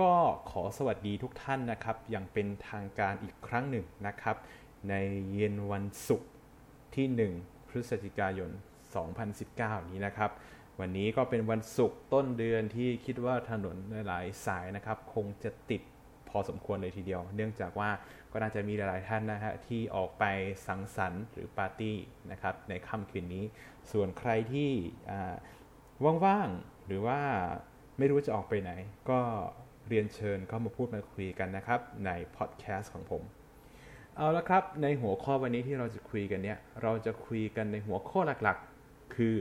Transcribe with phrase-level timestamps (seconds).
[0.00, 0.12] ก็
[0.50, 4.36] ขอสวัสดีทุกท่านนะครับอย่างเป็นทางการอีกครั้งหนึ่งนะครับ
[4.88, 4.94] ใน
[5.32, 6.30] เย็นวันศุกร์
[6.94, 8.50] ที่ 1 พฤศจิกายน
[9.20, 10.30] 2019 นี้นะครับ
[10.80, 13.76] วันนี้ก็เป็นวันศุกร์ต้นเดือนที่คิดว่าถนน
[14.06, 15.82] หลายสายนะครับ คงจะติด
[16.28, 17.90] พอสมควรเลยทีเดียว เนื่องจากว่า
[18.32, 20.24] ก็น่าจะมีหลายๆท่านนะฮะที่ออกไป
[20.66, 21.96] สังสรรค์หรือปาร์ตี้
[22.30, 23.44] นะครับในค่ำคืนนี้
[23.92, 24.70] ส่วนใครที่
[26.24, 27.20] ว่างๆหรือว่า
[27.98, 28.70] ไม่รู้จะออกไปไหน
[29.10, 29.20] ก็
[29.88, 33.22] เรียนเชิญเข้ามาพูดมาคุยกันนะครับ ในพอดแคสต์ของผม
[34.16, 39.36] เอาละครับในหัวข้อวันนี้ที่เราจะคุยกันเนี่ยเราจะคุยกันในหัวข้อหลักๆ คือ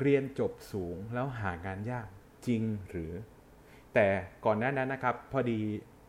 [0.00, 2.06] เรียนจบสูงแล้วหางานยาก
[2.46, 3.12] จริงหรือ
[3.94, 4.06] แต่
[4.44, 5.60] ก่อนหน้านั้นนะครับ พอดี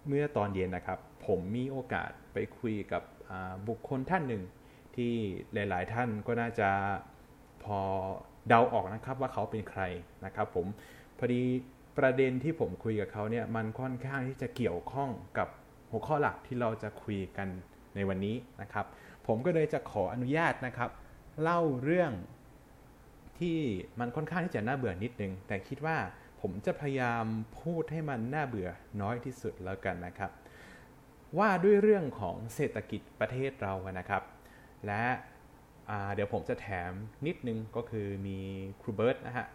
[0.08, 3.04] เมื่อตอนเย็นนะครับ ผมมีโอกาสไปคุยกับ
[3.68, 4.44] บุคคลท่านหนึ่ง
[4.96, 5.14] ที่
[5.54, 6.70] หลาย ๆ ท่านก็น่าจะ
[7.64, 7.80] พอ
[8.48, 9.82] เดาออกนะครับว่าเขาเป็นใคร
[10.26, 10.66] นะครับ ผม
[11.18, 11.42] พอดี
[12.00, 15.48] ประเด็นที่ผมคุยกับเขาเนี่ยมันค่อนข้างที่จะเกี่ยวข้องกับ
[15.92, 17.48] หัวข้อหลักที่เราจะคุยกัน
[17.96, 18.86] ในวันนี้นะครับ
[19.28, 20.90] ผมก็เลยจะขออนุญาตนะครับ
[21.42, 22.12] เล่าเรื่อง
[23.40, 23.58] ที่
[24.00, 25.98] มันค่อนข้างที่จะน่าเบื่อนิดนึง แต่คิดว่า
[26.42, 27.26] ผมจะพยายาม
[27.62, 28.70] พูดให้มันน่าเบื่อ
[29.02, 30.32] น้อยที่สุดแล้วกันนะครับ
[31.38, 34.24] ว่าด้วยเรื่องของเศรษฐกิจประเทศเรานะครับ
[34.88, 35.04] และ
[36.14, 36.92] เดี๋ยวผมจะแถม
[37.28, 38.38] นิดนึงก็คือมี
[38.82, 39.48] ครูเบิร์ตนะฮะ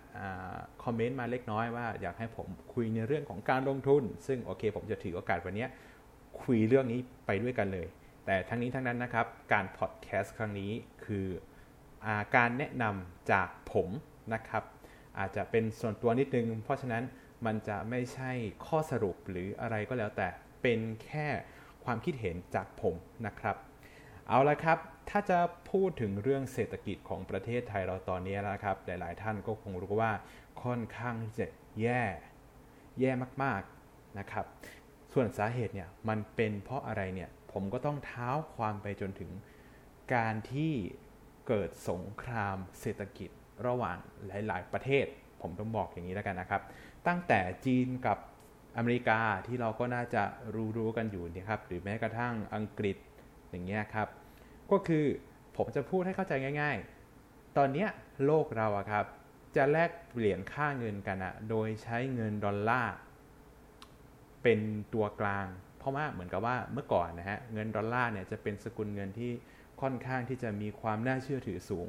[0.82, 5.66] คอมเมนต์มาเล็กน้อยว่าอยากให้ผมคุยในเรื่องของการลงทุน ซึ่งโอเค ผมจะถือโอกาสวันนี้
[6.42, 7.86] คุยเรื่องนี้ไปด้วยกันเลย
[8.26, 10.72] แต่ทั้งนี้ทั้งนั้นนะครับ การพอดแคสต์ครั้งนี้
[11.04, 11.26] คือ
[12.04, 13.88] อการแนะนำจากผม
[14.34, 14.62] นะครับ
[15.18, 17.04] อาจจะเป็นส่วนตัวนิดนึง เพราะฉะนั้น
[17.46, 18.30] มันจะไม่ใช่
[18.66, 20.28] ข้อสรุปหรืออะไรก็แล้วแต่
[20.62, 21.26] เป็นแค่
[21.84, 22.94] ความคิดเห็นจากผม
[23.26, 23.56] นะครับ
[24.28, 25.38] เอาละครับ ถ้าจะ
[25.70, 30.12] พูดถึงเรื่องเศรษฐกิจของประเทศไทยเราตอนนี้นะครับ หลาย ๆ ท่านก็คงรู้ว่า
[30.62, 31.46] ค่อนข้างจะ
[31.80, 32.02] แย่
[33.00, 33.10] แย่
[33.42, 34.46] มาก ๆ นะครับ
[35.12, 39.30] ส่วนสาเหตุเนี่ยมันเป็นเพราะอะไรเนี่ยผมก็ต้องเท้าความไปจนถึง
[40.14, 40.72] การที่
[41.48, 43.30] เกิดสงครามเศรษฐกิจ
[43.66, 45.06] ระหว่างหลาย ๆ ประเทศ
[45.42, 46.62] ผมต้องบอกอย่างนี้แล้วกันนะครับ
[47.06, 48.18] ตั้งแต่จีนกับ
[48.76, 50.22] อเมริกาที่เราก็น่าจะ
[50.76, 52.96] รู้ๆกันอยู่นะครับ หรือแม้กระทั่งอังกฤษ
[53.50, 54.08] อย่างเงี้ยครับ
[54.72, 55.04] ก็คือ
[55.56, 56.76] ผมจะพูดให้เข้าใจง่าย
[57.16, 57.86] ๆ ตอนนี้
[58.26, 59.04] โลกเราอะครับ
[59.56, 62.94] จะแลกเปลี่ยนค่าเงินกันอะโดยใช้เงินดอลลาร์
[64.42, 64.58] เป็น
[64.94, 65.46] ตัวกลาง
[65.78, 69.32] เพราะว่าเหมือนกับว่าเมื่อก่อนนะฮะเงินดอลลาร์เนี่ยจะเป็นสกุลเงินที่
[69.80, 71.88] ค่อนข้างที่จะมีความน่าเชื่อถือสูง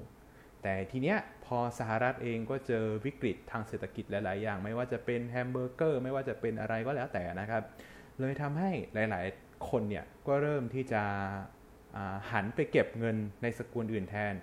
[0.63, 7.63] แต่ทีเนี้ยพอสหรัฐเองก็เจอวิกฤตทางเศรษฐกิจหลาย ๆ อย่าง ไม่ว่าจะเป็นแฮมเบอร์เกอร์ไม่ว่าจะเป็นอะไรก็แล้วแต่นะครับ
[8.19, 11.03] เลยทำให้หลาย ๆ คนเนี่ยก็เริ่มที่จะ
[12.31, 14.33] หันไปเก็บเงินในสกุลอื่นแทน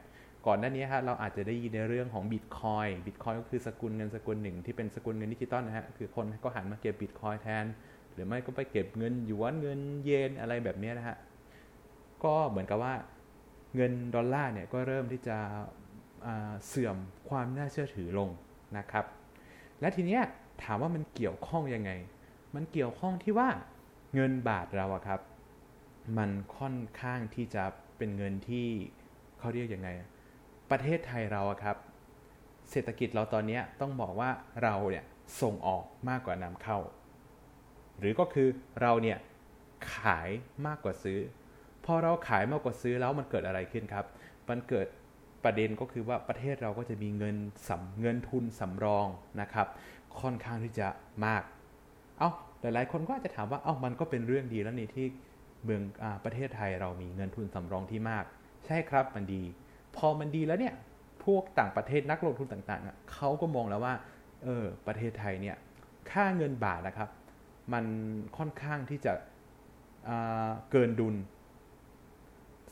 [0.47, 7.65] ก่อนหน้านี้ฮะเราอาจจะได้ยินในเรื่องของ Bitcoin Bitcoin ก็คือสกุลเงินสกุลหนึ่งที่เป็นสกุลเงินดิจิตอลนะฮะคือคนก็หันมาเก็บบิตคอยแทน
[8.13, 11.17] หรือไม่ก็ไปเก็บเงินหยวนเงินเยนอะไรแบบนี้นะฮะ
[12.25, 12.95] ก็เหมือนกับว่า
[13.77, 15.39] เงินดอลลาร์เนี่ยก็เริ่มที่จะ
[16.67, 16.97] เสื่อม
[17.29, 18.29] ความน่าเชื่อถือลง
[18.79, 19.05] นะครับ
[19.81, 20.23] และทีเนี้ย
[20.63, 21.91] ถามว่ามันเกี่ยวข้องยังไง
[22.55, 23.49] มันเกี่ยวข้องที่ว่า
[24.15, 25.21] เงินบาทเราอะครับ
[26.19, 27.65] มันค่อนข้างที่จะ
[27.97, 28.69] เป็นเงินที่
[29.39, 29.89] เขาเรียกยังไง
[30.71, 31.77] ประเทศไทยเราครับ
[32.71, 34.31] เศรษฐกิจเราตอนนี้ต้องบอกว่า
[34.63, 35.05] เราเนี่ย
[35.41, 36.79] ส่งออกมากกว่านำเข้า
[37.99, 38.49] หรือก็คือ
[38.81, 39.19] เราเนี่ย
[39.95, 40.29] ขาย
[40.67, 41.19] มากกว่าซื้อ
[41.85, 44.07] พอเราขายมากกว่าซื้อแล้วมันเกิดอะไรขึ้นครับ
[44.49, 44.87] มันเกิด
[45.45, 47.37] ประเด็นก็คือว่าประเทศเราก็จะมีเงิน
[47.69, 49.07] สำเงินทุนสำรอง
[49.41, 49.67] นะครับ
[50.21, 50.89] ค่อนข้างที่จะ
[51.27, 51.43] มาก
[52.19, 52.31] เอา้า
[52.61, 55.07] หลายๆ คนก็อาจจะถามว่าเอา้ามันก็เป็นเรื่องดีแล้วนี่ที่
[55.65, 58.25] เมืองอประเทศไทยเรามีเงินทุนสำรองที่มาก
[58.67, 59.43] ใช่ครับมันดี
[59.97, 60.75] พอมันดีแล้วเนี่ย
[61.25, 63.95] พวกต่างประเทศนักลงทุนต่างๆเขาก็มองแล้วว่า
[64.45, 65.57] เออประเทศไทยเนี่ย
[66.11, 67.09] ค่าเงินบาทนะครับ
[67.73, 67.85] มัน
[68.37, 69.13] ค่อนข้างที่จะ
[70.71, 71.15] เกินดุล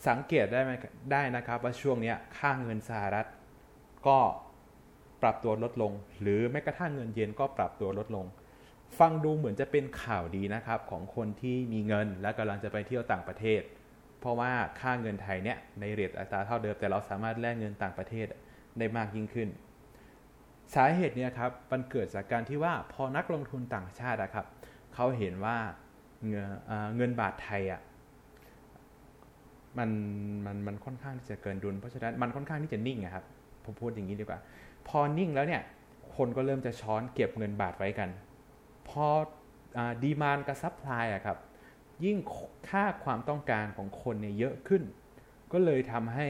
[0.09, 0.73] สังเกตได้ไหม
[1.12, 3.27] ได้นะครับ ว่าช่วงนี้ค่าเงินสหรัฐ
[4.06, 4.19] ก็
[5.23, 8.27] ปรับตัวลดลง หรือแม้กระทั่งเงินเยนก็ปรับตัวลดลง
[8.99, 13.62] ฟังดูเหมือนจะเป็นข่าวดีนะครับของคนที่มีเงินและกำลังจะไปเที่ยวต่างประเทศ
[14.20, 14.50] เพราะว่า
[14.81, 18.26] ค่าเงินไทยเนี่ยในเรทอัตราเท่าเดิม แต่เราสามารถแลกเงินต่างประเทศ
[18.79, 19.49] ได้มากยิ่งขึ้น
[20.75, 24.47] สาเหตุเนี่ยครับมันเกิดจากการที่ว่าพอนักลงทุนต่างชาตินะครับ
[24.94, 25.56] เขาเห็นว่า
[26.29, 26.49] เงิน
[26.97, 27.81] เงินบาทไทยอะ
[29.79, 29.91] มัน
[30.47, 33.25] มันมันค่อนข้างที่จะเกินดุล เพราะฉะนั้นมันค่อนข้างที่จะนิ่งครับ
[33.64, 34.38] ผมพูดอย่างนี้ดีกว่า
[34.88, 35.62] พอนิ่งแล้วเนี่ย
[36.17, 38.09] คนก็เริ่มจะช้อนเก็บเงินบาทไว้กัน
[38.90, 39.06] พอ
[40.02, 41.38] demand กับ supply อะครับ
[42.04, 42.19] ยิ่ง
[42.69, 44.82] ค่าความต้องการของคนเนี่ยเยอะขึ้น
[45.52, 46.28] ก็เลยทำให้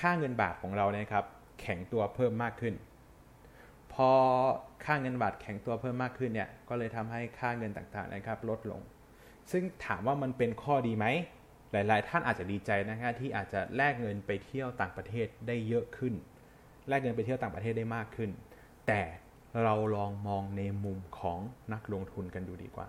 [0.00, 1.24] ค่าเงินบาทของเราเนี่ยครับ
[1.60, 2.74] แข็งตัวเพิ่มมากขึ้น
[3.92, 4.10] พอ
[4.84, 8.80] ค่าเงินบาทแข็งตัวเพิ่มมากขึ้นเนี่ยก็เลยทำให้ค่าเงินต่างๆนะครับลดลง
[9.50, 11.06] ซึ่งถามว่ามันเป็นข้อดีไหม
[11.72, 16.14] หลาย ๆ ท่านอาจจะดีใจนะครับที่อาจจะแลกเงินไปเที่ยวต่างประเทศได้เยอะขึ้น
[16.88, 18.30] แลกเงินไปเที่ยวต่างประเทศได้มากขึ้น
[18.86, 19.00] แต่
[19.64, 21.38] เราลองมองในมุมของ
[21.72, 22.86] นักลงทุนกันดูดีกว่า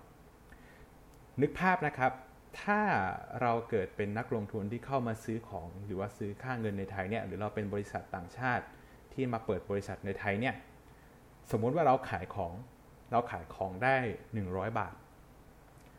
[1.40, 2.12] นึกภาพนะครับ
[2.62, 2.80] ถ้า
[3.40, 8.64] เราเกิดเป็นนักลงทุนที่เข้ามาซื้อของ หรือว่าซื้อค่าเงินในไทยเนี่ย หรือเราเป็นบริษัทต่างชาติ
[9.12, 10.54] ที่มาเปิดบริษัทในไทยเนี่ย
[11.50, 12.52] สมมุติว่าเราขายของ
[13.12, 13.96] เราขายของได้
[14.38, 14.94] 100 บาท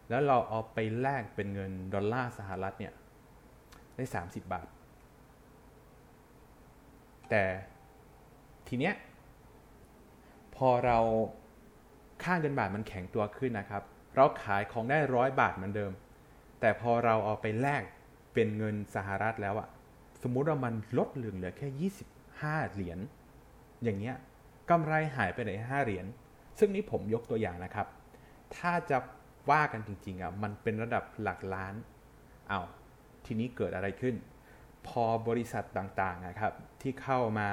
[0.09, 2.93] แล้วเราเอาไปแลกเป็นเงินดอลลาร์สหรัฐเนี่ย
[3.95, 4.67] ได้ 30 บาท
[7.29, 7.43] แต่
[8.67, 8.93] ทีเนี้ย
[10.67, 10.97] อเรา
[12.23, 13.83] ค่าเงินบาทมันแข็งตัวขึ้นนะครับ
[14.15, 15.91] เราขายของได้ร้อยบาทเหมือนเดิม
[16.59, 17.83] แต่พอเราเอาไปแลก
[18.33, 19.67] เป็นเงินสหรัฐแล้วอะ
[20.21, 21.91] สมมุติว่ามันลดเหลือเหลือแค่
[22.29, 22.99] 25 เหรียญ
[23.83, 24.15] อย่างเงี้ย
[24.69, 26.05] กำไรหายไปไหน5เหรียญ
[26.59, 27.87] ซึ่งนี้ผมยกตัวอย่างนะครับ
[28.55, 28.97] ถ้าจะ
[29.51, 31.73] ว่ากันจริงๆอะมันเป็นระดับหลักล้าน
[32.49, 32.59] เอา
[33.25, 34.15] ทีนี้เกิดอะไรขึ้น
[34.87, 37.49] พอบริษัทต่างๆนะครับที่เข้ามา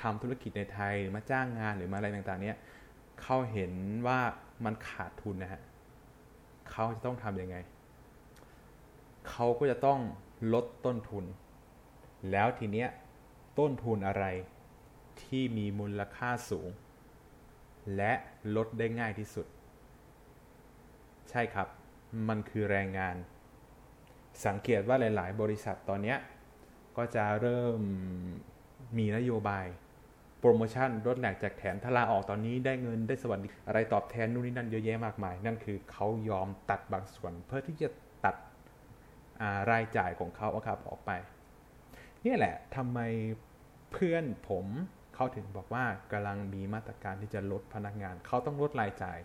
[0.00, 2.56] ทำธุรกิจในไทยมาจ้างงานหรือมาอะไรต่างๆ เนี้ย
[3.22, 3.72] เขาเห็น
[4.06, 4.20] ว่า
[4.64, 5.62] มันขาดทุนนะฮะ
[6.70, 7.56] เขาจะต้องทำยังไง
[9.28, 10.00] เขาก็จะต้อง
[10.52, 11.24] ลดต้นทุน
[12.30, 12.88] แล้วทีเนี้ย
[13.58, 14.24] ต้นทุนอะไร
[15.22, 16.68] ที่มีมูลค่าสูง
[17.96, 18.12] และ
[18.56, 19.46] ลดได้ง่ายที่สุด
[21.30, 21.68] ใช่ครับ
[22.28, 23.16] มันคือแรงงาน
[24.46, 26.14] สังเกตว่าหลาย ๆ บริษัทตอนนี้
[26.96, 27.80] ก็จะเริ่ม
[28.98, 29.66] มีนโยบาย
[30.40, 37.88] โปรโมชั่นลดแหลกจากแถมถ้าลาออกตอนนี้ได้เงินได้สวัสดิอะไรตอบแทนนู่นนี่นั่นเยอะแยะมากมาย นั่นคือเขายอมตัดบางส่วน เพื่อที่จะ
[38.24, 38.36] ตัด
[39.70, 41.10] รายจ่ายของเขาครับออกไป
[42.26, 42.98] นี่แหละทำไม
[43.92, 44.66] เพื่อนผม
[45.14, 49.18] เขาถึงบอกว่ากำลังมีมาตรการที่จะลดพนักงาน เขาต้องลดรายจ่าย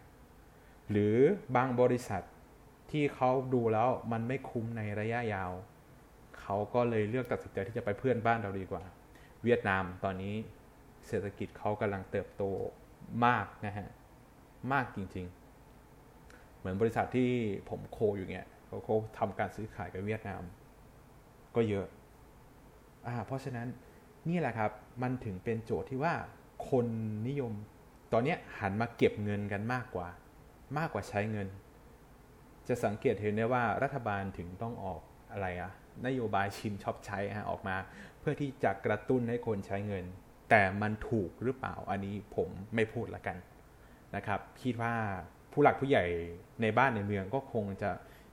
[0.92, 1.16] หรือ
[1.56, 2.24] บางบริษัท
[2.92, 5.52] ที่เขาดูแล้วมันไม่คุ้มในระยะยาว
[6.50, 8.84] เขาก็เลยเลือกตัดสินใจที่จะไปเพื่อนบ้านเราดีกว่า
[9.44, 10.36] เวียดนามตอนนี้
[11.08, 12.44] เศรษฐกิจเขากำลังเติบโต
[13.26, 13.90] มากนะฮะ
[14.74, 15.26] มากจริง
[15.94, 17.30] ๆ เหมือนบริษัทที่
[17.70, 20.42] ผมโคอยู่เนี่ยเขาเขาทำการซื้อขายกับเวียดนาม
[21.56, 21.88] ก็เยอะ
[23.08, 23.68] อ่าเพราะฉะนั้น
[24.30, 24.72] นี่แหละครับ
[25.02, 26.14] มันถึงเป็นโจทย์ที่ว่า
[26.70, 26.88] คน
[27.28, 27.54] นิยม
[28.14, 30.08] ตอนนี้หันมาเก็บเงินกันมากกว่า
[30.78, 31.48] มากกว่าใช้เงิน
[32.68, 35.02] จะสังเกตเห็นได้ว่ารัฐบาลถึงต้องออก
[35.32, 35.72] อะไรอะ
[36.06, 37.76] นโยบายชิมช็อปใช้ฮะออกมา
[38.20, 40.06] เพื่อที่จะกระตุ้นให้คนใช้เงิน
[40.50, 43.38] แต่มันถูกหรือเปล่าอันนี้ผมไม่พูดละกัน
[44.16, 44.94] นะครับคิดว่า
[45.52, 46.06] ผู้หลักผู้ใหญ่
[46.62, 47.92] ในบ้านในเมืองก็คงจะ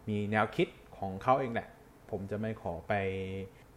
[0.09, 0.69] มีแนวคิด
[0.99, 1.69] ของเขาเองแหละ
[2.11, 2.93] ผมจะไม่ขอไป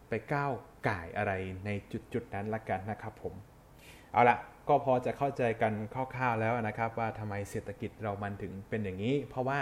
[0.08, 0.52] ไปก้าว
[0.88, 1.32] ก่ายอะไร
[1.66, 1.70] ใน
[2.12, 3.34] จุดๆนั้นละกันนะครับผม
[4.12, 4.36] เอาละ
[4.68, 5.72] ก็พอจะเข้าใจกัน
[6.14, 9.60] คร่าวๆแล้วนะครับ ว่าทำไมเศรษฐกิจเรามันถึงเป็นอย่างนี้ เพราะว่า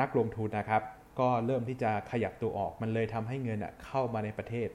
[0.00, 0.82] นักลงทุนนะครับ
[1.20, 4.68] ก็เริ่มที่จะขยับตัวออกมันเลยทำให้เงินเข้ามาในประเทศ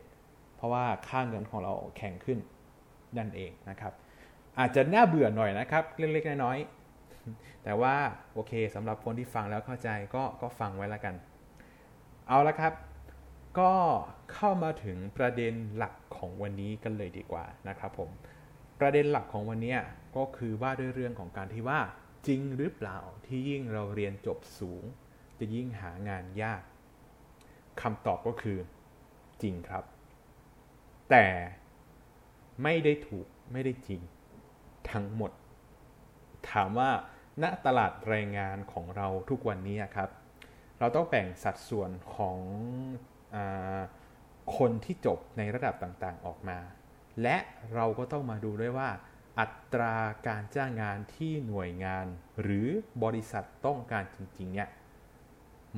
[0.56, 2.40] เพราะว่าค่าเงินของเราแข็งขึ้น
[3.18, 3.94] นั่นเองนะครับ
[4.60, 7.96] อาจจะน่าเบื่อหน่อยนะครับ เล็กๆน้อยๆแต่ว่า
[8.34, 11.16] โอเคสำหรับคนที่ฟังแล้วเข้าใจก็ก็ฟังไว้ล้วกัน
[12.28, 12.74] เอาละครับ
[13.60, 13.74] ก็
[14.34, 18.10] เข้ามาถึงประเด็นหลักของวันนี้กันเลยดีกว่านะครับผม
[18.80, 19.76] ประเด็นหลักของวันนี้
[20.16, 21.80] ก็คือว่าด้วยเรื่องของการที่ว่า
[22.28, 24.84] จริงหรือเปล่าที่ยิ่งเราเรียนจบสูง
[25.42, 26.64] จะยิ่งหางานยาก
[27.82, 28.58] คำตอบก็คือ
[29.42, 29.84] จริงครับ
[31.10, 31.26] แต่
[32.64, 34.02] ไม่ได้ถูกไม่ได้จริง
[34.92, 35.32] ทั้งหมด
[36.50, 36.92] ถามว่า
[37.44, 40.10] ณตลาดแรงงานของเราทุกวันนี้ครับ
[40.80, 42.38] เราต้องแบ่งสัดส่วนของ
[44.58, 46.60] คนที่จบในระดับต่างๆออกมา
[47.22, 47.38] และ
[47.74, 48.90] เราก็ต้องมาดูด้วยว่า
[49.40, 49.96] อัตรา
[50.28, 52.06] การจ้างงานที่หน่วยงาน
[52.42, 52.68] หรือ
[53.04, 54.70] บริษัทต้องการจริงๆเนี่ย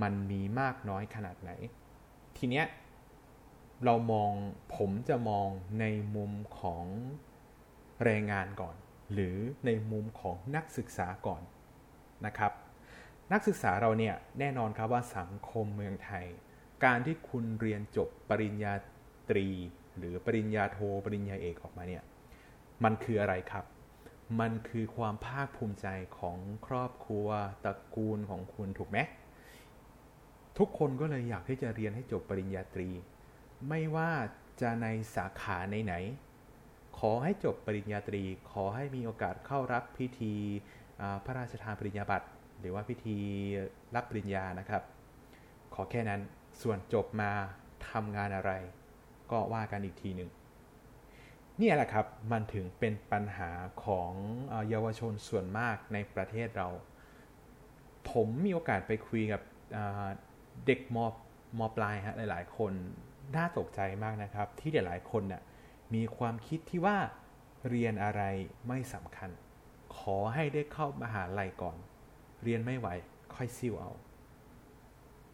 [0.02, 1.52] มันมีมากน้อยขนาดไหน
[2.38, 2.66] ทีเนี้ย
[3.86, 4.32] เรามอง
[4.76, 5.86] ผมจะมองใน
[6.16, 6.86] มุมของ
[8.04, 8.76] แรงงานก่อน
[9.14, 11.42] หรือในมุมของนักศึกษาก่อน
[12.26, 12.52] นะครับ
[13.32, 16.26] นักศึกษาเราเนี่ยแน่นอนครับว่าสังคมเมืองไทย
[16.86, 18.74] การที่คุณเรียนจบปริญญา
[19.30, 19.48] ตรี
[19.98, 22.04] หรือปริญญาโทรปริญญาเอกออกมาเนี่ย
[22.84, 23.66] มันคืออะไรครับ
[24.40, 25.88] มันคือความภาคภูมิใจ
[26.20, 27.28] ของครอบครัว
[27.64, 28.98] ตระกูลของคุณถูกไหม
[30.58, 32.90] ทุกคนก็เลยอยากที่จะเรียนให้จบปริญญาตรี
[33.70, 34.12] ไม่ว่า
[34.62, 40.34] จะในสาขาไหนๆขอให้จบปริญญาตรี ขอให้มีโอกาสเข้ารับพิธี
[41.24, 42.28] พระราชทานปริญญาบัตร
[42.60, 43.18] หรือว่าพิธี
[43.96, 44.84] รับปริญญานะครับ
[45.74, 46.22] ขอแค่นั้น
[46.62, 47.32] ส่วนจบมา
[47.90, 48.52] ทำงานอะไร
[49.32, 50.30] ก็ว่ากันอีกทีหนึ่ง
[51.62, 53.52] นี่แหละครับมันถึงเป็นปัญหา
[53.86, 54.12] ของ
[54.70, 56.70] เยาวชนส่วนมากในประเทศเรา
[58.12, 59.42] ผมมีโอกาสไปคุยกับ
[60.66, 60.98] เด็กม
[61.60, 62.74] มปลายฮะหลายๆ คน
[63.36, 65.42] น่าตกใจมากนะครับ ที่หลายๆคนเนี่ย
[65.94, 66.98] มีความคิดที่ว่า
[67.70, 68.22] เรียนอะไร
[68.68, 69.30] ไม่สำคัญ
[69.98, 71.78] ขอให้ได้เข้ามาหาลัยก่อน
[72.44, 72.88] เรียนไม่ไหว
[73.36, 73.92] ค่อยซิ่วเอา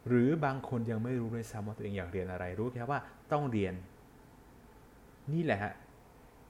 [0.07, 2.99] หรือบางคนยังไม่รู้เลยซ้ำว่าตัวเองอยากเรียนอะไรรู้แค่ว่า
[3.31, 3.73] ต้องเรียน
[5.33, 5.73] นี่แหละฮะ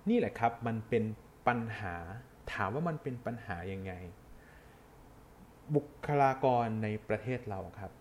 [0.10, 1.04] นี่แหละครับมันเป็น
[1.48, 1.96] ปัญหา
[2.54, 3.94] ถามว่ามันเป็นปัญหายังไง
[5.76, 7.92] บุคลากรในประเทศเราครับ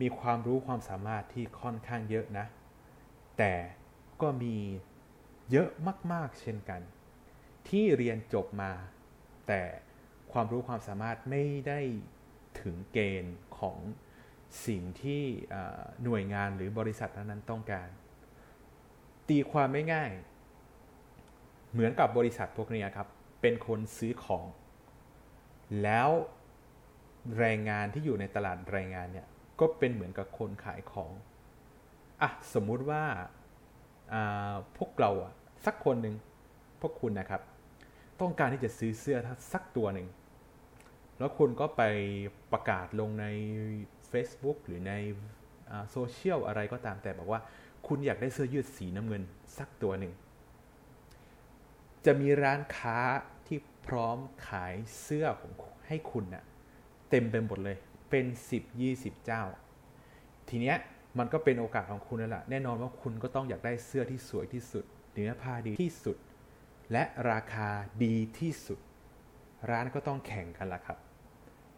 [0.00, 2.46] มีความรู้ความสามารถที่ค่อนข้างเยอะนะ
[3.38, 3.54] แต่
[4.22, 4.56] ก็มี
[5.50, 5.68] เยอะ
[6.12, 6.80] มาก ๆ เช่นกัน
[7.68, 8.72] ที่เรียนจบมา
[9.48, 9.62] แต่
[10.32, 11.80] ความรู้ความสามารถไม่ได้
[12.60, 13.78] ถึงเกณฑ์ของ
[14.66, 15.22] สิ่งที่
[16.04, 17.88] หน่วยงานหรือบริษัทนั้นต้องการ
[19.28, 20.10] ตีความไม่ง่าย
[21.72, 23.08] เหมือนกับบริษัทพวกนี้ครับ
[23.40, 24.46] เป็นคนซื้อของ
[25.82, 26.10] แล้ว
[27.38, 29.26] แรงงานที่อยู่ในตลาดแรงงานเนี่ย
[29.60, 31.12] ก็เป็นเหมือนกับคนขายของ
[32.22, 33.04] อะสมมุติว่า
[34.76, 35.32] พวกเราอะ
[35.66, 36.14] สักคนหนึ่ง
[36.80, 37.42] พวกคุณนะครับ
[38.20, 39.18] ต้องการที่จะซื้อเสื้อ
[39.52, 40.08] สักตัวหนึ่ง
[41.18, 41.82] แล้วคุณก็ไป
[42.52, 43.26] ประกาศลงใน
[44.10, 44.92] Facebook หรือใน
[45.90, 47.40] โซเชียลอะไรก็ตามแต่บอกว่า
[47.86, 49.22] คุณอยากได้เสื้อยืดสีน้ำเงิน
[49.58, 50.12] สักตัวหนึ่ง
[52.06, 52.98] จะมีร้านค้า
[53.46, 55.52] ที่พร้อมขายเสื้อของ
[55.86, 56.44] ให้คุณนะ่ะ
[57.10, 57.76] เต็มไปหมดเลย
[58.10, 58.26] เป็น
[58.74, 59.42] 10-20 เจ้า
[60.48, 60.76] ทีเนี้ย
[61.18, 64.84] มันก็เป็นโอกาสของคุณแล้วล่ะแน่นอนว่าคุณก็ต้องอยากได้เสื้อที่สวยที่สุด
[65.14, 66.16] เนื้อผ้าดีที่สุด
[66.92, 67.68] และราคา
[68.04, 68.78] ดีที่สุด
[69.70, 70.98] ร้านก็ต้องแข่งกันละครับ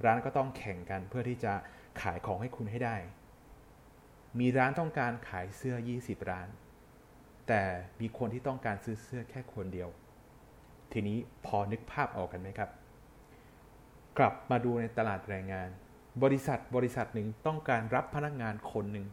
[0.05, 1.53] ร้านก็ต้องแข่งกันเพื่อที่จะ
[2.03, 2.97] ขายของให้คุณให้ได้
[4.39, 6.49] มีร้านต้องการขายเสื้อ 20 ร้าน
[7.49, 7.63] แต่
[8.01, 9.89] มีคนที่ต้องการซื้อเสื้อแค่คนเดียว
[10.93, 12.71] ทีนี้พอนึกภาพออกกันไหมครับ
[14.19, 15.69] กลับมาดูในตลาดแรงงาน
[16.23, 19.07] บริษัทบริษัทหนึ่งต้องการรับพนักงานคนหนึ่ง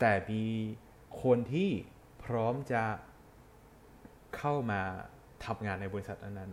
[0.00, 0.44] แต่มี
[1.22, 1.70] คนที่
[2.24, 2.82] พร้อมจะ
[4.36, 4.80] เข้ามา
[5.44, 6.50] ทำงานในบริษัทนั้น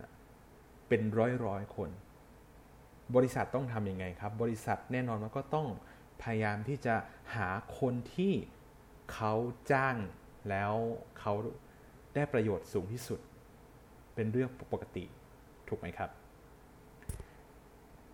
[0.88, 1.90] เป็นร้อยร้อยคน
[3.16, 5.66] บริษัทต้องทำยังไงครับ บริษัทแน่นอนว่าก็ต้อง
[6.22, 6.94] พยายามที่จะ
[7.34, 7.48] หา
[7.80, 8.32] คนที่
[9.12, 9.34] เขา
[9.72, 9.96] จ้าง
[10.48, 10.72] แล้ว
[11.18, 11.32] เขา
[12.14, 13.20] ได้ประโยชน์สูงที่สุด
[14.14, 15.04] เป็นเรื่องปกติ
[15.68, 16.10] ถูกไหมครับ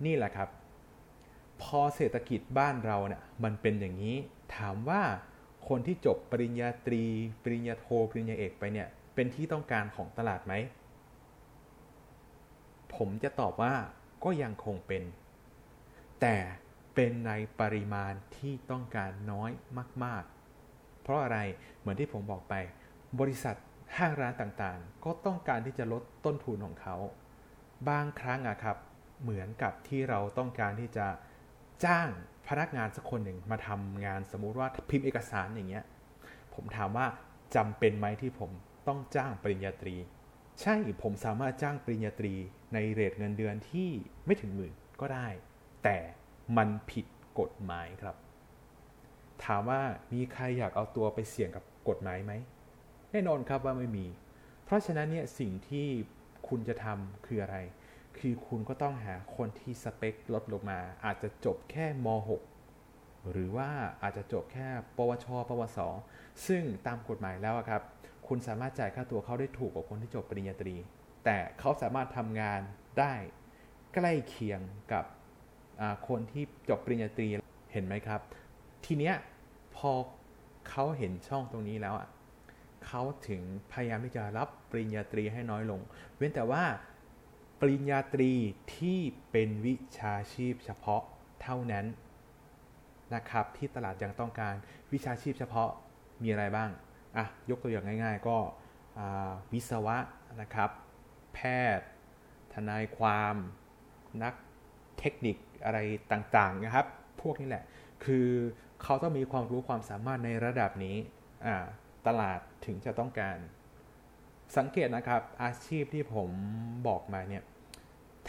[0.04, 0.48] นี่แหละครับ
[1.62, 4.16] พอเศรษฐกิจบ้านเราเนี่ยมันเป็นอย่างนี้
[4.56, 5.02] ถามว่า
[5.68, 7.04] คนที่จบปริญญาตรี
[7.42, 10.54] ปริญญาโทปริญญาเอกไปเนี่ย เป็นที่ต้องการของตลาดไหม
[12.94, 13.74] ผมจะตอบว่า
[14.24, 15.02] ก็ยังคงเป็น
[16.20, 16.36] แต่
[16.94, 19.50] เป็นในปริมาณที่ต้องการน้อย
[20.04, 20.24] มาก
[20.62, 21.38] ๆ เพราะอะไร
[21.78, 22.54] เหมือนที่ผมบอกไป
[23.20, 23.56] บริษัท
[23.96, 26.96] ห้างร้านต่างๆ ก็ต้องการที่จะลดต้นทุนของเขา
[27.88, 28.76] บางครั้งอะครับ
[29.22, 31.06] เหมือนกับที่เราต้องการที่จะ
[31.84, 32.08] จ้าง
[32.48, 35.84] พนักงานสักคนหนึ่งมาทำงานสมมุติว่าพิมพ์เอกสารอย่างเงี้ย
[36.54, 37.06] ผมถามว่า
[37.56, 38.50] จำเป็นไหมที่ผม
[38.88, 39.94] ต้องจ้างปริญญาตรี
[40.60, 42.34] ใช่ผมสามารถจ้างปริญญาตรี
[42.74, 43.88] ในเรทเงินเดือนที่
[44.26, 45.28] ไม่ถึงหมื่นก็ได้
[45.84, 45.98] แต่
[46.56, 47.06] มันผิด
[47.40, 48.16] กฎหมายครับ
[49.44, 49.80] ถามว่า
[50.12, 52.32] มีใครอยากเอาตัวไปเสี่ยงกับกฎหมายไหม
[53.12, 54.06] แน่นอนครับว่าไม่มี
[54.64, 55.86] เพราะฉะนั้นเนี่ยสิ่งที่
[56.48, 57.56] คุณจะทำคืออะไร
[58.18, 62.06] คือคุณก็ต้องหาคนที่สเปคลดลงมา อาจจะจบแค่ม
[62.68, 63.68] .6 หรือว่า
[64.02, 64.66] อาจจะจบแค่
[64.96, 65.78] ปวช ปวส
[66.46, 67.82] ซึ่งตามกฎหมายแล้วครับ
[68.28, 70.74] คุณสามารถจ่ายค่าตัวเขาได้ถูกกว่าคนที่จบปริญญาตรี
[71.24, 72.60] แต่เขาสามารถทำงาน
[72.98, 73.14] ได้
[73.94, 74.60] ใกล้เคียง
[74.92, 75.04] กับ
[76.08, 77.28] คนที่จบปริญญาตรี
[77.72, 78.20] เห็นไหมครับ
[78.84, 79.14] ทีเนี้ย
[79.76, 79.92] พอ
[80.70, 82.08] เขาเห็นช่องตรงนี้แล้วอะ
[82.86, 83.42] เขาถึง
[83.72, 85.80] พยายามที่จะรับปริญญาตรีให้น้อยลง
[86.16, 86.62] เว้นแต่ว่า
[87.70, 88.32] ริญญาตรี
[88.76, 88.98] ที่
[89.30, 91.02] เป็นวิชาชีพเฉพาะ
[91.42, 91.86] เท่านั้น
[93.14, 94.54] นะครับที่ตลาดยังต้องการ
[94.92, 95.70] วิชาชีพเฉพาะ
[96.22, 96.70] มีอะไรบ้าง
[97.16, 98.36] อะยกตัวอย่างง่าย ๆ ก็
[99.52, 99.96] วิศวะ
[100.40, 100.70] นะครับ
[101.34, 101.38] แพ
[101.78, 101.86] ทย์
[102.54, 103.34] ทนายความ
[104.22, 104.34] นัก
[104.98, 105.78] เทคนิคอะไร
[106.12, 106.86] ต่างๆนะครับ
[107.20, 107.64] พวกนี้แหละ
[108.04, 108.28] คือ
[108.82, 110.96] เขาต้องมีความรู้ความสามารถในระดับนี้
[112.06, 113.36] ตลาดถึงจะต้องการ
[114.56, 116.30] สังเกตนะครับอาชีพที่ผม
[116.88, 117.42] บอกมาเนี่ย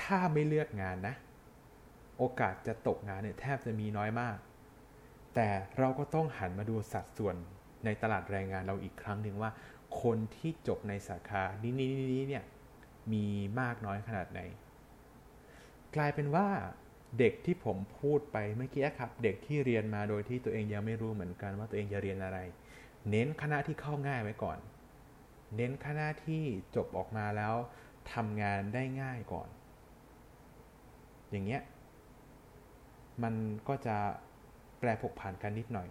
[0.01, 1.15] ถ้าไม่เลือกงานนะ
[2.17, 4.37] โอกาสจะตกงานเนี่ยแทบจะมีน้อยมาก
[5.35, 5.47] แต่
[5.77, 7.35] เราก็ต้องหันมาดูสัดส่วน
[7.85, 9.51] ในตลาดแรงงานเราอีกครั้งหนึ่งว่า
[10.01, 12.43] คนที่จบในสาขานี้นี้เนี่ย
[13.13, 13.25] มี
[13.59, 14.39] มากน้อยขนาดไหน
[15.95, 16.47] กลายเป็นว่า
[17.19, 22.39] เด็กที่ผมพูดไปเมื่อกี้ครับ เด็กที่เรียนมาโดยที่ตัวเองยังไม่รู้เหมือนกันว่าตัวเองจะเรียนอะไร
[23.09, 24.57] เน้นคณะที่เข้าง่ายไว้ก่อน
[25.55, 26.43] เน้นคณะที่
[26.75, 27.55] จบออกมาแล้ว
[28.13, 29.49] ทำงานได้ง่ายก่อน
[31.33, 31.61] อย่างเงี้ย
[33.23, 33.33] มัน
[33.67, 33.95] ก็จะ
[34.79, 35.87] แปรผกผันกันนิดหน่อย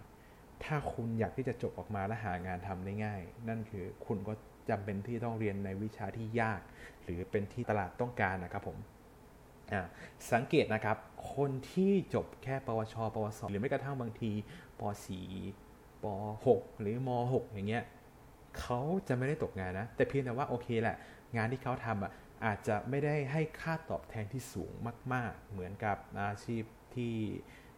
[0.63, 4.33] ถ้าคุณอยากที่จะจบออกมาและหางานทำได้ง่าย นั่นคือคุณก็
[4.69, 6.61] จำเป็นที่ต้องเรียนในวิชาที่ยาก
[7.03, 8.77] หรือเป็นที่ตลาดต้องการนะครับผม
[10.31, 10.97] สังเกตนะครับ
[11.33, 14.31] คนที่จบแค่ปวช ปวส หรือไม่กระทั่งบางที
[14.79, 14.81] ป
[15.45, 16.05] .4 ป
[16.45, 17.83] .6 หรือม .6 อย่างเงี้ย
[18.59, 20.95] เขาจะไม่ได้ตกงานนะ แต่เพียงแต่ว่าโอเคแหละ
[21.37, 22.11] งานที่เขาทำอะ
[22.45, 24.73] อาจจะไม่ได้ให้ค่าตอบแทนที่สูง
[25.13, 26.63] มาก ๆ เหมือนกับอาชีพ
[26.95, 27.15] ที่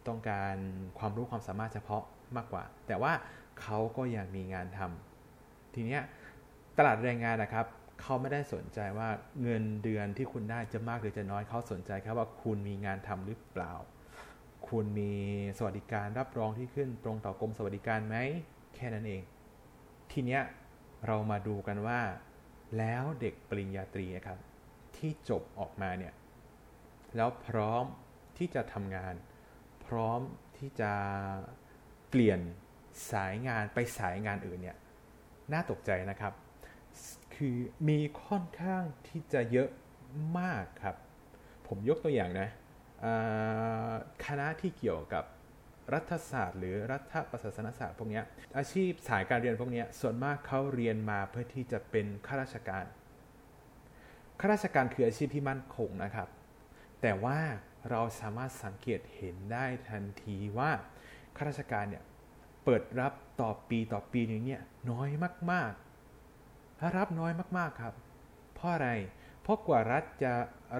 [0.07, 0.55] ต้องการ
[0.99, 2.03] ความรู้ความสามารถเฉพาะ
[2.35, 3.13] มากกว่า แต่ว่า
[3.61, 6.01] เขาก็ยังมีงานทำทีเนี้ย
[6.77, 7.65] ตลาดแรงงานนะครับ
[8.01, 9.09] เขาไม่ได้สนใจว่า
[9.41, 13.73] เงินเดือนที่คุณได้จะมากหรือจะน้อยเขาสนใจแค่ว่าคุณมีงานทำหรือเปล่า
[14.69, 15.13] คุณมี
[15.57, 18.15] สวัสดิการรับรองที่ขึ้นตรงต่อกรมสวัสดิการไหม
[18.75, 19.21] แค่นั้นเอง
[20.11, 20.41] ทีเนี้ย
[21.07, 21.99] เรามาดูกันว่า
[22.77, 24.39] แล้วเด็กปริญญาตรีครับ
[24.97, 26.13] ที่จบออกมาเนี่ย
[27.15, 27.85] แล้วพร้อม
[28.37, 29.13] ที่จะทำงาน
[29.85, 30.21] พร้อม
[30.57, 30.91] ที่จะ
[32.09, 32.39] เปลี่ยน
[33.11, 34.77] สายงานไปสายงานอื่นเนี่ย
[35.53, 36.33] น่าตกใจนะครับ
[37.35, 37.55] คือ
[37.87, 39.69] มีค่อนข้างที่จะเยอะ
[40.39, 40.95] มากครับ
[41.67, 42.49] ผมยกตัวอย่างนะ
[44.25, 45.23] คณะที่เกี่ยวกับ
[45.93, 48.21] รัฐศาสตร์ หรือรัฐประศาสนศาสตร์พวกนี้
[48.57, 52.85] อาชีพสายการเรียนพวกนี้ส่วนมากเขาเรียนมาเพื่อที่จะเป็นข้าราชการ
[54.39, 56.27] ข้าราชการคืออาชีพที่มั่นคงนะครับ
[57.01, 57.39] แต่ว่า
[57.89, 60.71] เราสามารถสังเกตเห็นได้ทันทีว่า
[61.35, 62.03] ข้าราชการเนี่ย
[62.63, 64.61] เปิดรับต่อปีต่อปีนึงเนี่ย
[64.91, 65.09] น้อย
[65.51, 65.71] มาก
[66.97, 67.93] รับน้อยมากๆครับ
[68.53, 68.89] เพราะอะไร
[69.41, 70.33] เพราะกว่ารัฐจะ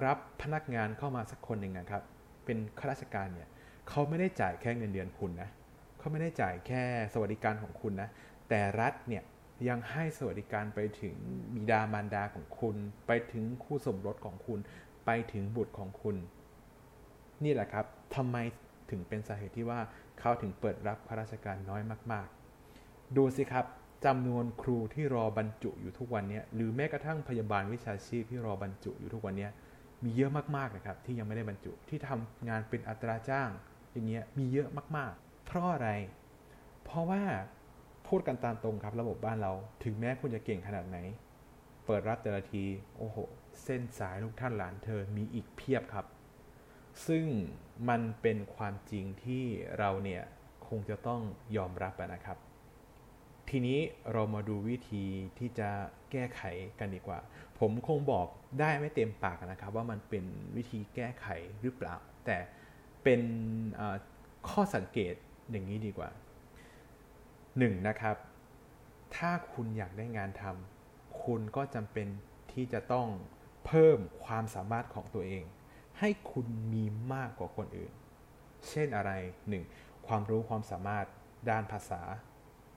[0.06, 2.04] รับพนักงานเข้ามาสักคนหนึ่งนะครับ
[2.46, 3.48] เป็นข้าราชการเนี่ย
[3.90, 5.50] เขาไม่ได้จ่ายแค่เงินเดือนคุณนะ
[6.00, 6.84] เขาไม่ได้จ่ายแค่
[7.14, 8.10] สวัสดิการของคุณนะ
[8.50, 9.24] แต่รัฐเนี่ย
[9.68, 11.16] ยังให้สวัสดิการไปถึง
[11.56, 12.76] บิดามารดาของคุณ
[13.08, 14.60] ไปถึงคู่สมรสของคุณ
[15.06, 16.16] ไปถึงบุตรของคุณ
[17.44, 17.86] นี่แหละครับ
[18.16, 18.38] ทำไม
[18.90, 19.80] ถึงเป็นสาเหตุที่ว่า
[20.20, 22.28] เขาถึงเปิดรับข้าราชการน้อยมาก
[22.72, 23.66] ๆ ดูสิครับ
[24.06, 29.48] จำนวนครูที่รอบรรจุอยู่ทุกวันนี้หรือแม้กระทั่งพยาบาลวิชาชีพที่รอบรรจุอยู่ทุกวันนี้
[30.04, 33.50] มีเยอะมากๆนะครับ ที่ยังไม่ได้บรรจุที่ทำงานเป็นอัตราจ้าง
[33.92, 35.90] อย่างเงี้ยมีเยอะมากๆ เพราะอะไร
[36.84, 37.24] เพราะว่า
[38.08, 40.98] พูดกันตามตรงครับระบบบ้านเรา ถึงแม้คุณจะเก่งขนาดไหน
[41.86, 42.64] เปิดรับแต่ละที
[42.98, 43.18] โอ้โห
[43.64, 46.06] เส้นสายลูกท่านหลานเธอมีอีกเพียบครับ
[47.08, 47.26] ซึ่ง
[47.90, 49.44] มันเป็นความจริงที่
[49.80, 50.24] เราเนี่ย
[50.68, 51.22] คงจะต้อง
[51.58, 52.38] ยอมรับนะครับ
[53.50, 53.80] ทีนี้
[54.12, 55.06] เรามาดูวิธี
[55.40, 55.70] ที่จะ
[56.12, 56.42] แก้ไข
[56.80, 57.20] กันดีกว่า
[57.60, 58.28] ผมคงบอก
[58.60, 61.28] ได้ไม่เต็มปากนะครับ ว่ามันเป็นวิธีแก้ไข
[61.62, 62.38] หรือเปล่า แต่
[63.04, 63.22] เป็น
[64.50, 65.14] ข้อสังเกต
[65.52, 66.10] อย่างนี้ดีกว่า
[67.56, 67.62] 1.
[67.64, 68.18] นนะครับ
[69.16, 72.08] ถ้าคุณอยากได้งานทำคุณก็จำเป็น
[72.52, 73.08] ที่จะต้อง
[73.66, 75.44] เพิ่มความสามารถของตัวเอง
[76.00, 77.94] ให้คุณมีมากกว่าคนอื่น
[78.70, 79.12] เช่นอะไร
[79.60, 80.08] 1.
[80.08, 81.06] ความรู้ความสามารถ
[81.50, 82.02] ด้านภาษา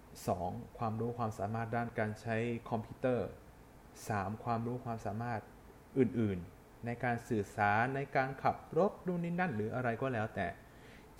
[0.06, 0.78] 2.
[0.78, 2.36] ความรู้ความสามารถด้านการใช้
[2.70, 3.28] คอมพิวเตอร์
[3.84, 4.44] 3.
[4.44, 5.40] ความรู้ความสามารถ
[5.98, 10.46] อื่นๆ ในการสื่อสารในการขับรถดูนี่นั่นหรืออะไรก็แล้วแต่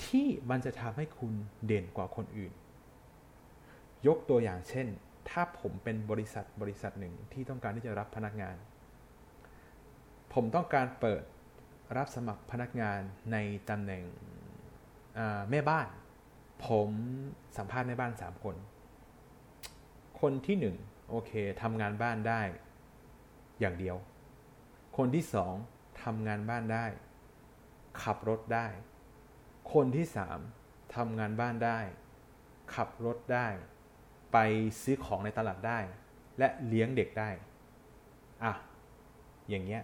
[0.04, 1.32] ที่มันจะทำให้คุณ
[1.66, 2.52] เด่นกว่าคนอื่น
[4.06, 4.86] ยกตัวอย่างเช่น
[5.30, 8.56] ถ้าผมเป็นบริษัทบริษัทหนึ่งที่ต้องการที่จะรับพนักงาน
[10.34, 11.22] ผมต้องการเปิด
[11.96, 13.00] รับสมัครพนักงาน
[13.32, 13.36] ใน
[13.68, 14.02] ตำแหน่ง
[15.50, 15.88] แม่บ้าน
[16.66, 16.88] ผม
[17.56, 18.56] สัมภาษณ์แม่บ้าน 3 คน
[20.20, 20.76] คนที่หนึ่ง
[21.10, 21.32] โอเค
[21.62, 22.42] ทำงานบ้านได้
[23.60, 23.96] อย่างเดียว
[24.96, 25.54] คนที่สอง
[26.02, 26.86] ทำงานบ้านได้
[28.02, 28.66] ขับรถได้
[29.72, 30.38] คนที่สาม
[30.96, 31.80] ทำงานบ้านได้
[32.74, 33.46] ขับรถได้
[34.32, 34.36] ไป
[34.82, 35.78] ซื้อของในตลาดได้
[36.38, 37.30] และเลี้ยงเด็กได้
[38.44, 38.52] อะ
[39.48, 39.82] อย่างเงี้ย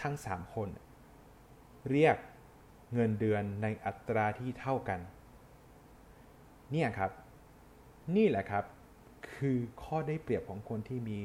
[0.00, 0.68] ทั้งสามคน
[1.90, 2.16] เรียก
[2.94, 5.00] เงินเดือนในอัตราที่เท่ากัน
[6.72, 7.10] เนี่ยครับ
[8.16, 8.64] นี่แหละครับ
[9.34, 11.18] คือข้อได้เปรียบของคนที่มี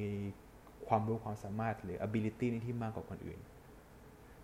[0.87, 3.39] ความรู้ความสามารถหรือ ability ในที่มากกว่าคนอื่น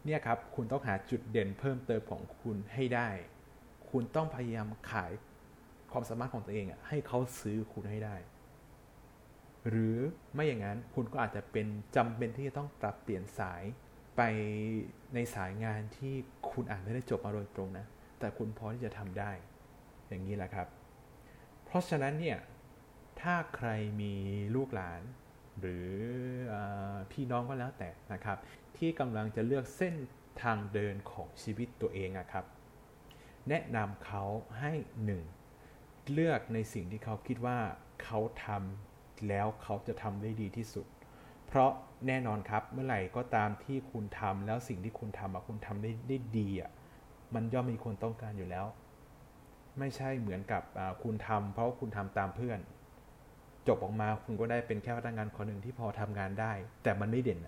[0.05, 3.09] เนี่ยครับ คุณต้องหาจุดเด่นเพิ่มเติมของคุณให้ได้
[3.89, 5.11] คุณต้องพยายามขาย
[5.91, 8.15] ความสามารถของตัวเองอะให้เขาซื้อคุณให้ได้
[9.69, 9.97] หรือ
[10.33, 13.63] ไม่อย่างนั้นคุณก็อาจจะเป็นจำเป็นที่จะต้องปรับเปลี่ยนสาย
[14.17, 14.21] ไป
[15.13, 16.13] ในสายงานที่
[16.51, 17.85] คุณอาจไม่ได้จบมาโดยตรงนะ
[18.19, 19.31] แต่คุณพอที่จะทำได้
[20.07, 20.67] อย่างนี้แหละครับ
[21.65, 22.39] เพราะฉะนั้นเนี่ย
[23.21, 23.69] ถ้าใคร
[24.01, 24.13] มี
[24.55, 25.01] ลูกหลาน
[25.59, 25.89] หรือ
[26.53, 26.55] อ
[27.11, 28.37] พี่น้องก็แล้วแต่นะครับ
[28.77, 29.95] ที่กำลังจะเลือกเส้น
[30.41, 32.45] ทางเดินของชีวิตตัวเองอะครับ
[33.49, 34.23] แนะนำเขา
[34.59, 34.73] ให้
[35.05, 35.21] หนึ่ง
[36.13, 37.57] เลือกในสิ่งที่เขาคิดว่า
[38.03, 40.85] เขาทำแล้วเขาจะทำได้ดีที่สุด
[41.47, 41.71] เพราะ
[42.07, 46.71] แน่นอนครับเมื่อไหร่ก็ตามที่คุณทำแล้วสิ่งที่คุณทำอะคุณทำได้ได้ดีอะ
[47.35, 48.65] มันย่อมมีคนต้องการอยู่แล้ว
[49.79, 50.63] ไม่ใช่เหมือนกับ
[51.03, 52.59] คุณทำเพราะคุณทำตามเพื่อน
[53.67, 57.39] จบออกมาคุณก็ได้เป็นแค่พนักงานคนหนึ่งที่พอทำงานได้ แต่มันไม่เด่น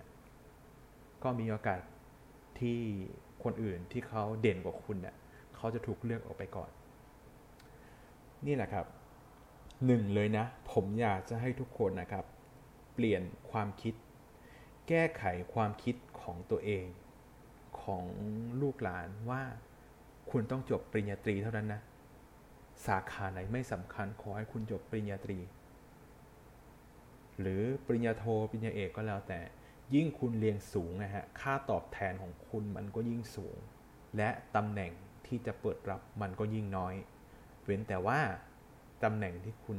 [1.22, 1.80] ก็มีโอกาส
[2.60, 2.78] ที่
[3.44, 5.14] คนอื่นที่เขาเด่นกว่าคุณเนี่ย
[5.56, 6.70] เขาจะถูกเลือกออกไปก่อน
[8.46, 8.86] นี่แหละครับ
[9.86, 12.24] หนึ่งเลยนะ ผมอยากจะให้ทุกคนนะครับ
[12.94, 13.94] เปลี่ยนความคิด
[14.88, 15.24] แก้ไข
[15.54, 16.84] ความคิดของตัวเอง
[17.82, 18.04] ของ
[18.60, 19.42] ลูกหลานว่า
[20.30, 21.80] คุณต้องจบปริญญาตรีเท่านั้นนะ
[22.86, 25.38] สาขาไหนไม่สำคัญขอให้คุณจบปริญญาตรี
[27.40, 29.40] หรือปริญญาโทปริญญาเอกก็แล้วแต่
[29.94, 33.56] ยิ่งคุณเรียนสูงนะฮะค่าตอบแทนของคุณมันก็ยิ่งสูง
[34.16, 34.92] และตำแหน่ง
[35.26, 36.94] ที่จะเปิดรับมันก็ยิ่งน้อย
[37.64, 38.20] เว้นแต่ว่า
[39.04, 39.78] ตำแหน่งที่คุณ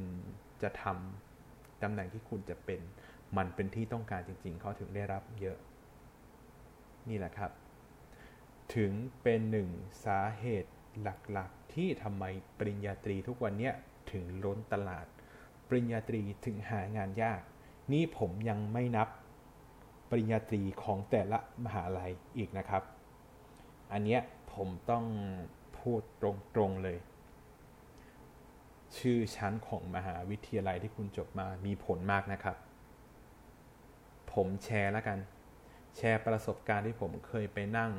[0.62, 2.82] จะทำตำแหน่งที่คุณจะเป็น
[3.38, 5.58] มันเป็นที่ต้องการจริง ๆ เขาถึงได้รับเยอะ
[7.10, 7.52] นี่แหละครับ
[8.76, 8.92] ถึง
[9.22, 9.70] เป็นหนึ่ง
[10.06, 12.24] สาเหตุหลักๆ ที่ทำไม
[12.58, 13.72] ปริญญาตรีทุกวันนี้
[14.12, 15.08] ถึงล้นตลาด
[15.68, 17.42] ปริญญาตรีถึงหางานยาก
[17.92, 19.10] นี่ผมยังไม่นับ
[20.10, 22.84] ปริญญาตรีของแต่ละมหาลัยอีกนะครับ
[23.92, 24.22] อันเนี้ย
[24.54, 25.06] ผมต้อง
[25.80, 26.24] พูดต
[26.60, 26.98] รงๆเลย
[28.98, 32.58] ชื่อชั้นของมหาวิทยาลัยที่คุณจบมามีผลมากนะครับ
[34.34, 35.20] ผมแชร์แล้วกัน
[35.98, 37.92] แชร์ประสบการณ์ที่ผมเคยไปนั่ง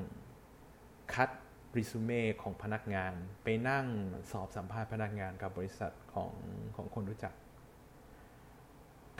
[1.14, 1.30] คัด
[1.76, 3.12] รีสูเม่ของพนักงาน
[3.44, 3.86] ไปนั่ง
[4.30, 6.32] สอบสัมภาษณ์พนักงานกับบริษัทของ
[6.76, 7.34] ของคนรู้จัก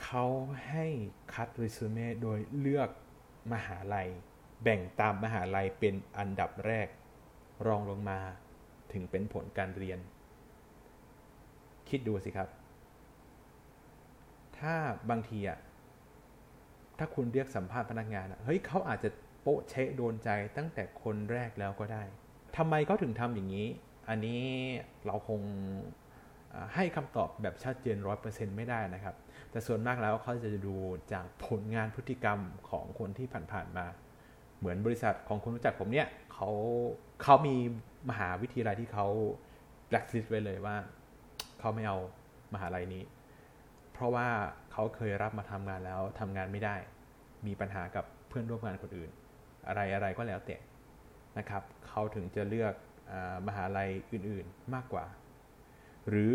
[0.02, 0.24] เขา
[0.68, 0.86] ให้
[1.34, 2.90] คัดรีสูเม่โดยเลือก
[3.52, 4.08] มหาลัย
[4.62, 6.88] แบ่งตามมหาลัยเป็นอันดับแรก
[7.66, 8.20] รองลงมา
[8.92, 9.98] ถึงเป็นผลการเรียน
[11.94, 12.48] คิดดูสิครับ
[14.58, 14.74] ถ้า
[15.10, 15.58] บางทีอะ
[16.98, 19.08] ถ้าคุณเรียกสัมภาษณ์พนักงานอะเฮ้ยเขาอาจจะ
[19.42, 22.02] โป๊ะเชะโดนใจตั้งแต่คนแรกแล้วก็ได้
[22.56, 23.66] ทำไมเขาถึงทำอย่างนี้
[24.08, 24.42] อันนี้
[25.06, 25.40] เราคง
[26.74, 29.14] ให้คำตอบแบบชัดเจนร้อยเปอร์เซ็นต์ไม่ได้นะครับ
[29.50, 30.76] แต่ส่วนมากแล้วเขาจะดู
[31.12, 32.38] จากผลงานพฤติกรรม
[32.70, 33.86] ของคนที่ผ่านๆมา
[34.58, 36.50] เหมือนบริษัทของคนรู้จักผมเนี่ยเขา
[37.22, 37.56] เขามี
[38.10, 39.06] มหาวิทยาลัยที่เขา
[39.88, 40.76] แบล็คลิสต์ไว้เลยว่า
[41.64, 41.98] เขาไม่เอา
[42.54, 43.04] มหาลัยนี้
[43.92, 44.28] เพราะว่า
[44.72, 46.76] เขาเคยรับมาทำงานแล้วทำงานไม่ได้
[47.46, 49.10] มีปัญหากับเพื่อนร่วมงานคนอื่น
[49.68, 50.56] อะไรอะไรก็แล้วแต่
[51.38, 52.74] นะครับ เขาถึงจะเลือก
[53.12, 53.14] อ
[53.46, 55.04] มหาลัยอื่นๆมากกว่า
[56.08, 56.34] หรือ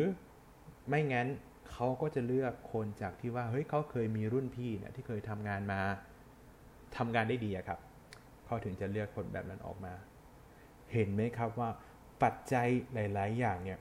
[0.89, 1.27] ไม่งั้น
[1.71, 5.81] เขาก็จะเลือกคนจากที่ว่าเฮ้ยเขาเคยมีรุ่นพี่เนี่ยที่เคยทำงานมา
[6.97, 7.79] ทำงานได้ดีครับ
[8.45, 9.93] เขาถึงจะเลือกคนแบบนั้นออกมา
[10.93, 11.69] เห็นไหมครับว่า
[12.23, 13.79] ปัจจัยหลาย ๆ อย่างเนี่ย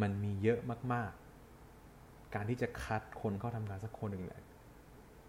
[0.00, 0.58] มันมีเยอะ
[0.92, 4.42] มากๆ การที่จะคัดคนเข้าทำงานสักคนหนึ่งเนี่ย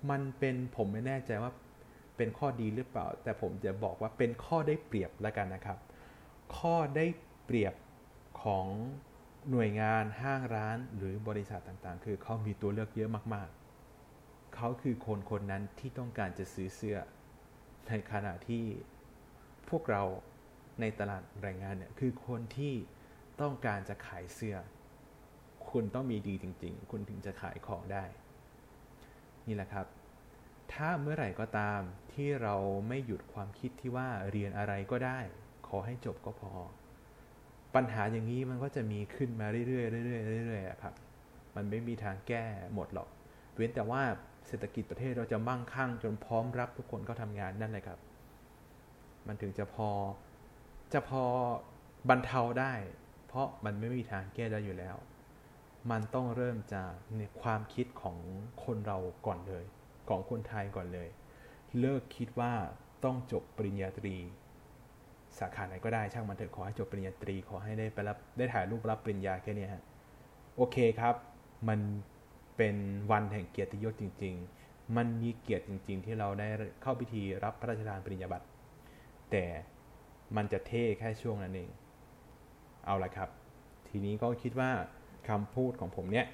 [0.10, 1.52] มันเป็นผมไม่แน่ใจว่า
[2.17, 5.78] เป็นข้อดีหรือเปล่า แต่ผมจะบอกว่าเป็นข้อได้เปรียบแล้วกันนะครับ
[6.58, 7.06] ข้อได้
[7.46, 7.74] เปรียบ
[8.43, 8.67] ของ
[9.52, 16.98] หน่วยงานห้างร้านหรือบริษัทต่างๆ คือเขามีตัวเลือกเยอะมากๆ เขาคือคนคนนั้นที่ต้องการจะซื้อเสื้อ
[17.88, 18.63] ในขณะที่
[19.70, 20.04] พวกเรา
[20.82, 22.74] ในตลาดแรงงานเนี่ยคือคนที่
[23.41, 24.58] ต้องการจะขายเสื้อ
[25.69, 28.04] คุณต้องมีดีจริง ๆ คุณถึงจะขายของได้
[29.47, 29.86] นี่แหละครับ
[30.73, 31.82] ถ้าเมื่อไหร่ก็ตาม
[32.13, 32.56] ที่เรา
[32.88, 35.19] ไม่หยุดความคิดที่ว่าเรียนอะไรก็ได้
[35.67, 36.54] ขอให้จบก็พอ
[37.76, 40.93] ปัญหาอย่างนี้มันก็จะมีขึ้นมาเรื่อยๆเรื่อยๆเรื่อยๆครับ
[41.56, 43.08] มันไม่มีทางแก้หมดหรอก
[43.56, 44.02] เว้นแต่ว่า
[44.47, 48.00] เศรษฐกิจประเทศเราจะมั่งคั่งจนพร้อมรับทุกคนเข้าทำงานนั่นเลยครับ
[49.28, 49.89] มันถึงจะพอ
[50.93, 51.23] จะพอ
[52.10, 52.73] บรรเทาได้
[53.28, 54.96] เพราะมันไม่มีทางแก้ได้อยู่แล้ว
[55.92, 58.18] มันต้องเริ่มจากในความคิดของ
[58.66, 59.66] คนเราก่อนเลย
[60.10, 61.10] ของคนไทยก่อนเลย
[61.80, 62.54] เลิกคิดว่า
[63.04, 64.16] ต้องจบปริญญาตรี
[65.40, 69.84] สาขาไหนก็ได้ช่างมันเถอะขอให้จบปริญญาตรี ขอให้ได้ไปรับได้ถ่ายรูปรับปริญญาแค่นี้ฮะ
[70.56, 71.16] โอเคครับ
[71.70, 71.80] มัน
[72.58, 72.76] เป็น
[73.12, 74.36] วันแห่งเกียรติยศจริง
[74.66, 76.48] ๆ มันมีเกียรติจริง ๆ ที่เราได้
[76.82, 78.46] เข้าพิธีรับพระราชทานปริญญาบัตร
[79.32, 79.46] แต่
[80.36, 81.70] มันจะเท่แค่ช่วงนั้นเอง
[82.88, 83.30] เอาละครับ
[83.88, 84.71] ทีนี้ก็คิดว่า
[85.30, 86.28] คำพูดของผมเนี่ย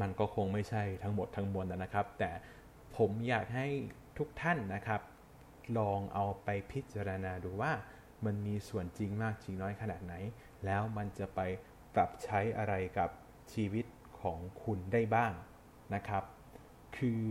[0.00, 2.30] มันก็คงไม่ใช่ทั้งหมดทั้งมวลนะครับ แต่
[2.96, 3.66] ผมอยากให้
[4.18, 5.00] ทุกท่านนะครับ
[5.78, 7.72] ลองเอาไปพิจารณาดูว่า
[8.24, 10.14] มันมีส่วนจริงมากจริงน้อยขนาดไหน
[10.64, 11.40] แล้วมันจะไป
[11.94, 13.10] ปรับใช้อะไรกับ
[13.52, 13.86] ชีวิต
[14.20, 15.32] ของคุณได้บ้าง
[15.94, 16.24] นะครับ
[16.96, 17.22] คือ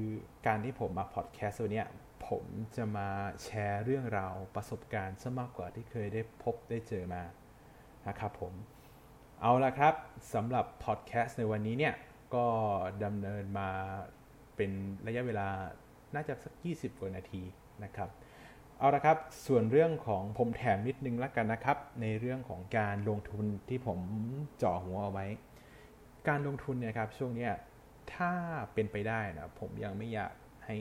[0.48, 1.88] การที่ผมมาพอดแคสต์ตัวเนี้ย
[2.28, 2.44] ผม
[2.76, 3.10] จะมา
[3.44, 7.24] แชร์เรื่องราวประสบการณ์ซะมากกว่าที่เคยได้พบได้เจอมา
[8.08, 8.54] นะครับผม
[9.42, 9.94] เอาละครับ
[10.34, 11.94] สำหรับพอดแคสต์ในวันนี้เนี่ย
[12.36, 12.46] ก็
[13.04, 13.70] ดำเนินมา
[14.56, 14.72] เป็น
[15.08, 15.48] ระยะเวลา
[16.16, 17.44] น่าจะสัก 20 กว่านาที
[17.84, 18.10] นะครับ
[18.80, 19.18] เอาละครับ
[19.48, 24.00] ส่วนเรื่องของผมแถมนิดนึงแล้วกันนะครับ ในเรื่องของการลงทุนที่ผม
[24.58, 25.26] เจาะหัวเอาไว้
[26.28, 27.50] การลงทุนเนี่ยครับช่วงนี้
[28.14, 28.32] ถ้า
[28.74, 30.34] เป็นไปได้นะผมยังไม่อยาก
[30.66, 30.78] ให้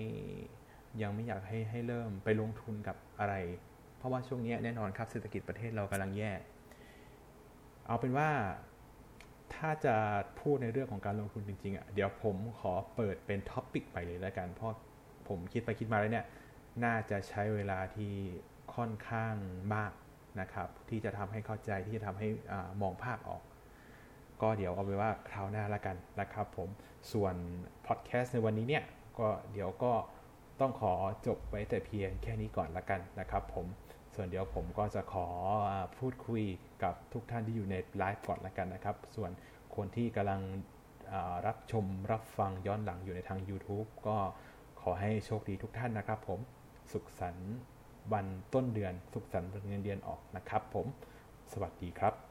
[1.02, 3.34] ยังไม่อยากให้ให้เริ่มไปลงทุนกับอะไร
[3.98, 6.32] เพราะว่าช่วงนี้แน่นอนครับเศรษฐกิจประเทศเรากำลังแย่
[7.86, 8.30] เอาเป็นว่า
[9.54, 9.96] ถ้าจะ
[10.40, 14.76] พูดในเรื่องของการลงทุนจริงๆอะเดี๋ยวผมขอเปิดเป็นท็อปิกไปเลยแล้วกันเพราะ
[15.28, 16.26] ผมคิดไปคิดมาแล้วเนี่ย
[16.84, 18.12] น่าจะใช้เวลาที่
[18.74, 19.34] ค่อนข้าง
[19.74, 19.92] มาก
[20.40, 23.42] นะครับ ที่จะทำให้เข้าใจที่จะทำให้อมองภาพออก
[24.42, 26.68] ก็เดี๋ยวเอาไว้ว่าคราวหน้าละกันนะครับผม
[27.12, 27.34] ส่วน
[27.86, 28.84] พอดแคสต์ในวันนี้เนี่ย
[29.18, 29.92] ก็เดี๋ยวก็
[30.60, 30.92] ต้องขอ
[31.26, 33.66] จบไว้แต่เพียงแค่นี้ก่อนละกันนะครับผม
[34.16, 35.26] ส่วนเดี๋ยวผมก็จะขอ
[35.98, 36.42] พูดคุย
[36.82, 39.30] กับทุกท่านที่อยู่ในไลฟ์ก่อนละกันนะครับ ส่วน
[39.76, 40.40] คนที่กำลัง
[41.46, 44.16] รับชมรับฟังย้อนหลังอยู่ในทาง YouTube ก็
[44.80, 46.38] ขอให้โชคดีทุกท่านนะครับผม
[46.92, 47.54] สุขสันต์
[48.12, 50.86] วันต้นเดือน สุขสันต์วันเงินเดือนออกนะครับผม
[51.52, 52.25] สวัสดีครับ